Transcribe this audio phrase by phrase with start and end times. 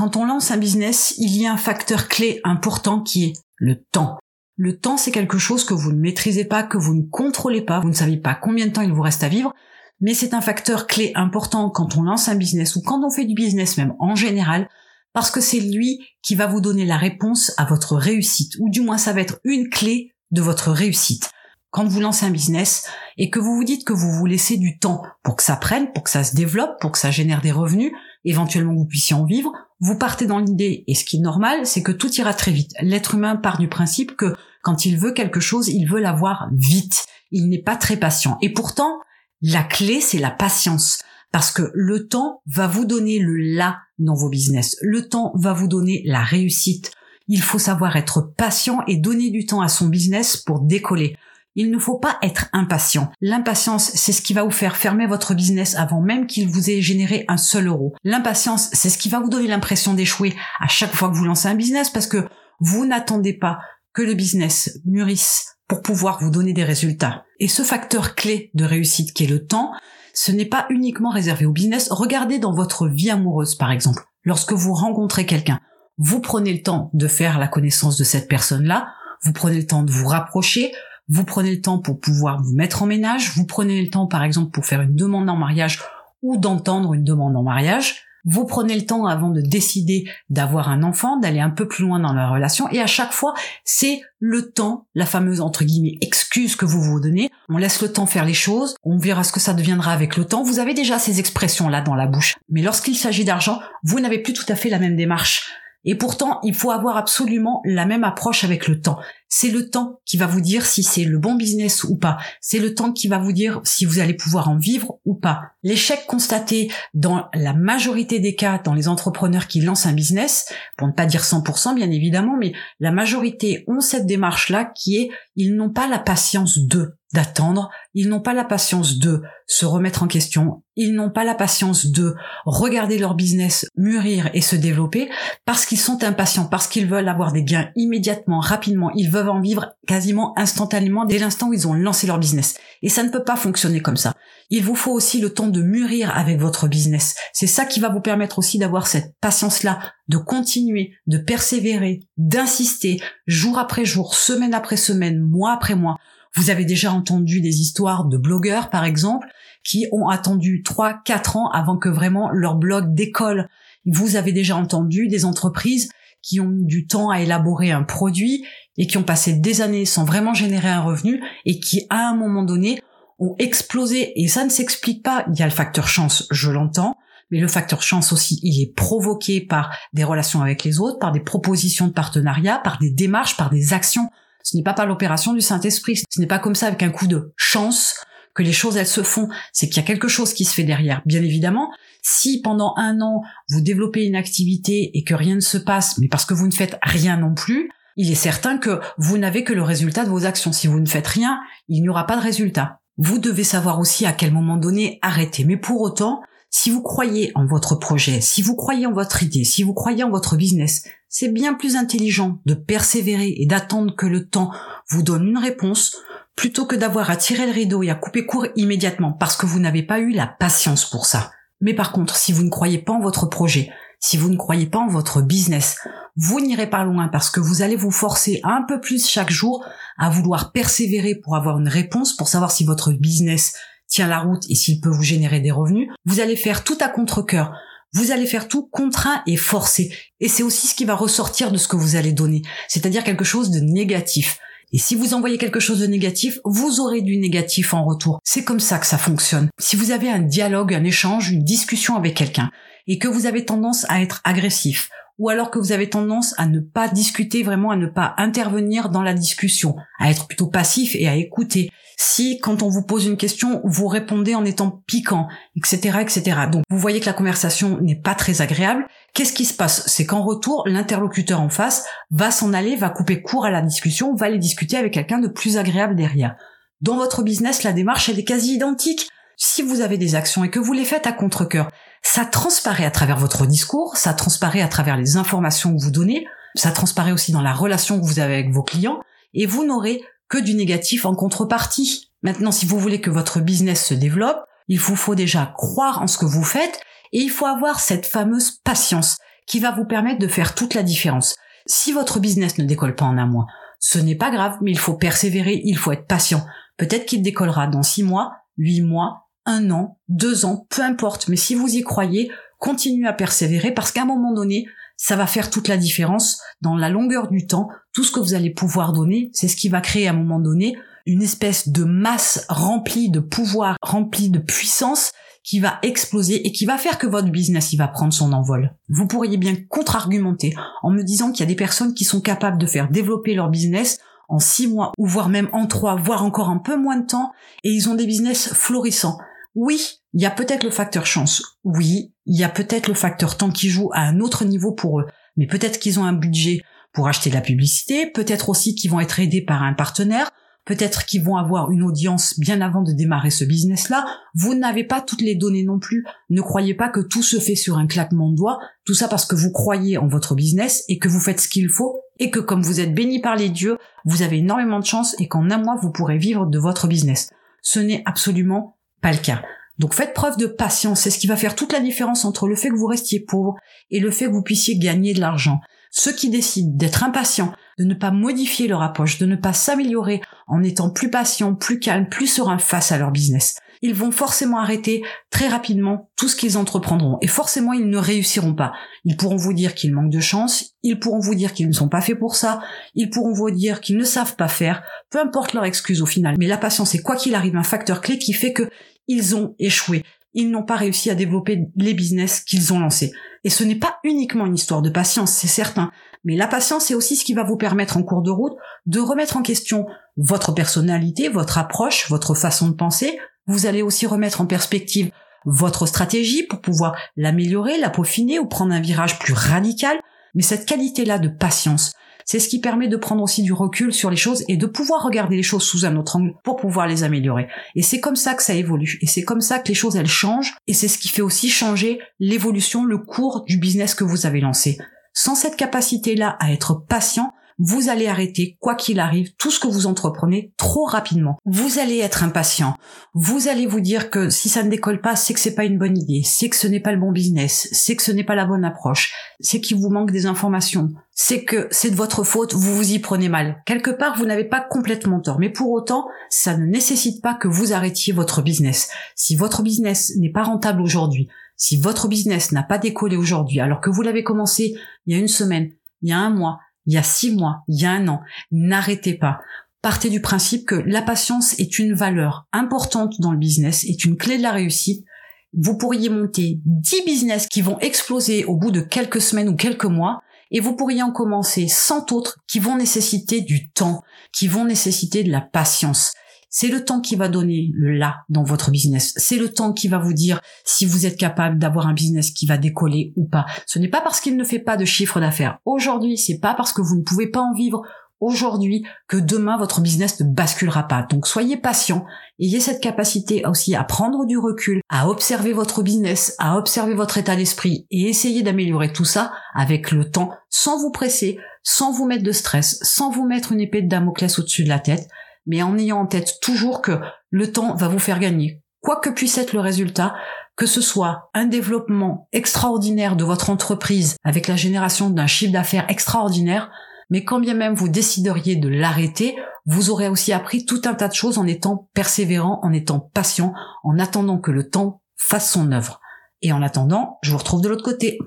[0.00, 3.84] Quand on lance un business, il y a un facteur clé important qui est le
[3.92, 4.16] temps.
[4.56, 7.80] Le temps, c'est quelque chose que vous ne maîtrisez pas, que vous ne contrôlez pas,
[7.80, 9.52] vous ne savez pas combien de temps il vous reste à vivre,
[10.00, 13.26] mais c'est un facteur clé important quand on lance un business ou quand on fait
[13.26, 14.70] du business même en général,
[15.12, 18.80] parce que c'est lui qui va vous donner la réponse à votre réussite, ou du
[18.80, 21.30] moins ça va être une clé de votre réussite.
[21.72, 22.86] Quand vous lancez un business
[23.18, 25.92] et que vous vous dites que vous vous laissez du temps pour que ça prenne,
[25.92, 27.92] pour que ça se développe, pour que ça génère des revenus,
[28.24, 31.82] éventuellement vous puissiez en vivre, vous partez dans l'idée, et ce qui est normal, c'est
[31.82, 32.72] que tout ira très vite.
[32.80, 37.06] L'être humain part du principe que quand il veut quelque chose, il veut l'avoir vite.
[37.30, 38.36] Il n'est pas très patient.
[38.42, 38.98] Et pourtant,
[39.40, 40.98] la clé, c'est la patience.
[41.32, 44.76] Parce que le temps va vous donner le là dans vos business.
[44.82, 46.90] Le temps va vous donner la réussite.
[47.28, 51.16] Il faut savoir être patient et donner du temps à son business pour décoller.
[51.56, 53.10] Il ne faut pas être impatient.
[53.20, 56.80] L'impatience, c'est ce qui va vous faire fermer votre business avant même qu'il vous ait
[56.80, 57.94] généré un seul euro.
[58.04, 61.48] L'impatience, c'est ce qui va vous donner l'impression d'échouer à chaque fois que vous lancez
[61.48, 62.28] un business parce que
[62.60, 63.58] vous n'attendez pas
[63.92, 67.24] que le business mûrisse pour pouvoir vous donner des résultats.
[67.38, 69.72] Et ce facteur clé de réussite qui est le temps,
[70.14, 71.88] ce n'est pas uniquement réservé au business.
[71.90, 74.02] Regardez dans votre vie amoureuse, par exemple.
[74.24, 75.60] Lorsque vous rencontrez quelqu'un,
[75.96, 78.88] vous prenez le temps de faire la connaissance de cette personne-là,
[79.24, 80.72] vous prenez le temps de vous rapprocher,
[81.10, 84.22] vous prenez le temps pour pouvoir vous mettre en ménage, vous prenez le temps par
[84.22, 85.80] exemple pour faire une demande en mariage
[86.22, 90.82] ou d'entendre une demande en mariage, vous prenez le temps avant de décider d'avoir un
[90.82, 94.50] enfant, d'aller un peu plus loin dans la relation, et à chaque fois, c'est le
[94.50, 97.30] temps, la fameuse entre guillemets excuse que vous vous donnez.
[97.48, 100.26] On laisse le temps faire les choses, on verra ce que ça deviendra avec le
[100.26, 100.42] temps.
[100.42, 102.36] Vous avez déjà ces expressions-là dans la bouche.
[102.50, 105.50] Mais lorsqu'il s'agit d'argent, vous n'avez plus tout à fait la même démarche.
[105.84, 108.98] Et pourtant, il faut avoir absolument la même approche avec le temps.
[109.28, 112.18] C'est le temps qui va vous dire si c'est le bon business ou pas.
[112.40, 115.42] C'est le temps qui va vous dire si vous allez pouvoir en vivre ou pas.
[115.62, 120.88] L'échec constaté dans la majorité des cas dans les entrepreneurs qui lancent un business, pour
[120.88, 125.54] ne pas dire 100% bien évidemment, mais la majorité ont cette démarche-là qui est ils
[125.54, 130.06] n'ont pas la patience de d'attendre, ils n'ont pas la patience de se remettre en
[130.06, 132.14] question, ils n'ont pas la patience de
[132.46, 135.10] regarder leur business mûrir et se développer
[135.44, 139.40] parce qu'ils sont impatients, parce qu'ils veulent avoir des gains immédiatement, rapidement, ils veulent en
[139.40, 142.54] vivre quasiment instantanément dès l'instant où ils ont lancé leur business.
[142.82, 144.14] Et ça ne peut pas fonctionner comme ça.
[144.48, 147.16] Il vous faut aussi le temps de mûrir avec votre business.
[147.32, 153.00] C'est ça qui va vous permettre aussi d'avoir cette patience-là, de continuer, de persévérer, d'insister
[153.26, 155.96] jour après jour, semaine après semaine, mois après mois
[156.36, 159.26] vous avez déjà entendu des histoires de blogueurs, par exemple,
[159.64, 163.48] qui ont attendu 3, 4 ans avant que vraiment leur blog décolle.
[163.84, 165.90] Vous avez déjà entendu des entreprises
[166.22, 168.44] qui ont mis du temps à élaborer un produit
[168.76, 172.14] et qui ont passé des années sans vraiment générer un revenu et qui, à un
[172.14, 172.80] moment donné,
[173.18, 174.20] ont explosé.
[174.20, 175.24] Et ça ne s'explique pas.
[175.32, 176.96] Il y a le facteur chance, je l'entends.
[177.30, 181.12] Mais le facteur chance aussi, il est provoqué par des relations avec les autres, par
[181.12, 184.10] des propositions de partenariat, par des démarches, par des actions.
[184.42, 185.96] Ce n'est pas par l'opération du Saint-Esprit.
[186.08, 187.94] Ce n'est pas comme ça avec un coup de chance
[188.34, 189.28] que les choses elles se font.
[189.52, 191.02] C'est qu'il y a quelque chose qui se fait derrière.
[191.04, 191.70] Bien évidemment,
[192.02, 196.08] si pendant un an vous développez une activité et que rien ne se passe, mais
[196.08, 199.52] parce que vous ne faites rien non plus, il est certain que vous n'avez que
[199.52, 200.52] le résultat de vos actions.
[200.52, 202.78] Si vous ne faites rien, il n'y aura pas de résultat.
[202.96, 205.44] Vous devez savoir aussi à quel moment donné arrêter.
[205.44, 209.44] Mais pour autant, si vous croyez en votre projet, si vous croyez en votre idée,
[209.44, 214.06] si vous croyez en votre business, c'est bien plus intelligent de persévérer et d'attendre que
[214.06, 214.50] le temps
[214.88, 215.96] vous donne une réponse
[216.34, 219.60] plutôt que d'avoir à tirer le rideau et à couper court immédiatement parce que vous
[219.60, 221.30] n'avez pas eu la patience pour ça.
[221.60, 224.66] Mais par contre, si vous ne croyez pas en votre projet, si vous ne croyez
[224.66, 225.76] pas en votre business,
[226.16, 229.64] vous n'irez pas loin parce que vous allez vous forcer un peu plus chaque jour
[229.98, 233.54] à vouloir persévérer pour avoir une réponse, pour savoir si votre business
[233.90, 236.88] tient la route et s'il peut vous générer des revenus, vous allez faire tout à
[236.88, 237.52] contre-cœur.
[237.92, 239.92] Vous allez faire tout contraint et forcé.
[240.20, 242.42] Et c'est aussi ce qui va ressortir de ce que vous allez donner.
[242.68, 244.38] C'est-à-dire quelque chose de négatif.
[244.72, 248.20] Et si vous envoyez quelque chose de négatif, vous aurez du négatif en retour.
[248.22, 249.50] C'est comme ça que ça fonctionne.
[249.58, 252.50] Si vous avez un dialogue, un échange, une discussion avec quelqu'un,
[252.86, 254.88] et que vous avez tendance à être agressif,
[255.20, 258.88] ou alors que vous avez tendance à ne pas discuter vraiment, à ne pas intervenir
[258.88, 261.70] dans la discussion, à être plutôt passif et à écouter.
[261.98, 266.40] Si, quand on vous pose une question, vous répondez en étant piquant, etc., etc.
[266.50, 268.86] Donc, vous voyez que la conversation n'est pas très agréable.
[269.12, 269.86] Qu'est-ce qui se passe?
[269.86, 274.14] C'est qu'en retour, l'interlocuteur en face va s'en aller, va couper court à la discussion,
[274.14, 276.36] va aller discuter avec quelqu'un de plus agréable derrière.
[276.80, 279.10] Dans votre business, la démarche, elle est quasi identique.
[279.42, 281.70] Si vous avez des actions et que vous les faites à contre-cœur,
[282.02, 286.26] ça transparaît à travers votre discours, ça transparaît à travers les informations que vous donnez,
[286.56, 289.00] ça transparaît aussi dans la relation que vous avez avec vos clients,
[289.32, 292.10] et vous n'aurez que du négatif en contrepartie.
[292.22, 296.06] Maintenant, si vous voulez que votre business se développe, il vous faut déjà croire en
[296.06, 296.78] ce que vous faites,
[297.14, 299.16] et il faut avoir cette fameuse patience
[299.46, 301.34] qui va vous permettre de faire toute la différence.
[301.64, 303.46] Si votre business ne décolle pas en un mois,
[303.78, 306.44] ce n'est pas grave, mais il faut persévérer, il faut être patient.
[306.76, 311.36] Peut-être qu'il décollera dans six mois, huit mois, un an, deux ans, peu importe, mais
[311.36, 314.66] si vous y croyez, continuez à persévérer parce qu'à un moment donné,
[314.96, 317.68] ça va faire toute la différence dans la longueur du temps.
[317.92, 320.40] Tout ce que vous allez pouvoir donner, c'est ce qui va créer à un moment
[320.40, 320.76] donné
[321.06, 325.12] une espèce de masse remplie de pouvoir, remplie de puissance
[325.42, 328.74] qui va exploser et qui va faire que votre business il va prendre son envol.
[328.90, 332.58] Vous pourriez bien contre-argumenter en me disant qu'il y a des personnes qui sont capables
[332.58, 333.98] de faire développer leur business
[334.28, 337.32] en six mois ou voire même en trois, voire encore un peu moins de temps
[337.64, 339.18] et ils ont des business florissants.
[339.54, 341.58] Oui, il y a peut-être le facteur chance.
[341.64, 345.00] Oui, il y a peut-être le facteur temps qui joue à un autre niveau pour
[345.00, 345.06] eux.
[345.36, 346.60] Mais peut-être qu'ils ont un budget
[346.92, 350.30] pour acheter de la publicité, peut-être aussi qu'ils vont être aidés par un partenaire,
[350.64, 354.06] peut-être qu'ils vont avoir une audience bien avant de démarrer ce business-là.
[354.34, 356.04] Vous n'avez pas toutes les données non plus.
[356.28, 358.58] Ne croyez pas que tout se fait sur un claquement de doigts.
[358.84, 361.68] Tout ça parce que vous croyez en votre business et que vous faites ce qu'il
[361.68, 365.16] faut et que comme vous êtes béni par les dieux, vous avez énormément de chance
[365.18, 367.30] et qu'en un mois vous pourrez vivre de votre business.
[367.62, 369.42] Ce n'est absolument pas le cas.
[369.78, 372.54] Donc faites preuve de patience, c'est ce qui va faire toute la différence entre le
[372.54, 373.56] fait que vous restiez pauvre
[373.90, 375.60] et le fait que vous puissiez gagner de l'argent.
[376.02, 380.22] Ceux qui décident d'être impatients, de ne pas modifier leur approche, de ne pas s'améliorer
[380.46, 384.60] en étant plus patients, plus calmes, plus sereins face à leur business, ils vont forcément
[384.60, 387.18] arrêter très rapidement tout ce qu'ils entreprendront.
[387.20, 388.72] Et forcément, ils ne réussiront pas.
[389.04, 391.90] Ils pourront vous dire qu'ils manquent de chance, ils pourront vous dire qu'ils ne sont
[391.90, 392.62] pas faits pour ça,
[392.94, 396.34] ils pourront vous dire qu'ils ne savent pas faire, peu importe leur excuse au final.
[396.38, 398.70] Mais la patience est quoi qu'il arrive un facteur clé qui fait que
[399.06, 400.02] ils ont échoué.
[400.32, 403.12] Ils n'ont pas réussi à développer les business qu'ils ont lancés.
[403.44, 405.90] Et ce n'est pas uniquement une histoire de patience, c'est certain.
[406.24, 408.56] Mais la patience, c'est aussi ce qui va vous permettre en cours de route
[408.86, 409.86] de remettre en question
[410.16, 413.18] votre personnalité, votre approche, votre façon de penser.
[413.46, 415.10] Vous allez aussi remettre en perspective
[415.46, 419.98] votre stratégie pour pouvoir l'améliorer, la peaufiner ou prendre un virage plus radical.
[420.34, 421.92] Mais cette qualité-là de patience,
[422.24, 425.02] c'est ce qui permet de prendre aussi du recul sur les choses et de pouvoir
[425.02, 427.48] regarder les choses sous un autre angle pour pouvoir les améliorer.
[427.74, 428.98] Et c'est comme ça que ça évolue.
[429.02, 430.54] Et c'est comme ça que les choses, elles changent.
[430.66, 434.40] Et c'est ce qui fait aussi changer l'évolution, le cours du business que vous avez
[434.40, 434.78] lancé.
[435.12, 437.32] Sans cette capacité-là à être patient,
[437.62, 441.36] vous allez arrêter, quoi qu'il arrive, tout ce que vous entreprenez trop rapidement.
[441.44, 442.74] Vous allez être impatient.
[443.12, 445.78] Vous allez vous dire que si ça ne décolle pas, c'est que c'est pas une
[445.78, 448.34] bonne idée, c'est que ce n'est pas le bon business, c'est que ce n'est pas
[448.34, 452.54] la bonne approche, c'est qu'il vous manque des informations, c'est que c'est de votre faute,
[452.54, 453.62] vous vous y prenez mal.
[453.66, 457.48] Quelque part, vous n'avez pas complètement tort, mais pour autant, ça ne nécessite pas que
[457.48, 458.88] vous arrêtiez votre business.
[459.16, 463.82] Si votre business n'est pas rentable aujourd'hui, si votre business n'a pas décollé aujourd'hui, alors
[463.82, 464.74] que vous l'avez commencé
[465.04, 465.68] il y a une semaine,
[466.00, 468.20] il y a un mois, il y a six mois, il y a un an.
[468.50, 469.40] N'arrêtez pas.
[469.82, 474.16] Partez du principe que la patience est une valeur importante dans le business, est une
[474.16, 475.04] clé de la réussite.
[475.52, 479.86] Vous pourriez monter dix business qui vont exploser au bout de quelques semaines ou quelques
[479.86, 484.64] mois, et vous pourriez en commencer cent autres qui vont nécessiter du temps, qui vont
[484.64, 486.12] nécessiter de la patience.
[486.50, 489.14] C'est le temps qui va donner le là dans votre business.
[489.16, 492.44] C'est le temps qui va vous dire si vous êtes capable d'avoir un business qui
[492.44, 493.46] va décoller ou pas.
[493.66, 496.72] Ce n'est pas parce qu'il ne fait pas de chiffre d'affaires aujourd'hui, c'est pas parce
[496.72, 497.82] que vous ne pouvez pas en vivre
[498.20, 501.06] aujourd'hui que demain votre business ne basculera pas.
[501.08, 502.04] Donc soyez patient,
[502.38, 507.18] ayez cette capacité aussi à prendre du recul, à observer votre business, à observer votre
[507.18, 512.06] état d'esprit et essayer d'améliorer tout ça avec le temps sans vous presser, sans vous
[512.06, 515.08] mettre de stress, sans vous mettre une épée de Damoclès au-dessus de la tête
[515.46, 518.62] mais en ayant en tête toujours que le temps va vous faire gagner.
[518.80, 520.14] Quoi que puisse être le résultat,
[520.56, 525.86] que ce soit un développement extraordinaire de votre entreprise avec la génération d'un chiffre d'affaires
[525.88, 526.70] extraordinaire,
[527.10, 531.08] mais quand bien même vous décideriez de l'arrêter, vous aurez aussi appris tout un tas
[531.08, 533.52] de choses en étant persévérant, en étant patient,
[533.84, 536.00] en attendant que le temps fasse son œuvre.
[536.42, 538.18] Et en attendant, je vous retrouve de l'autre côté.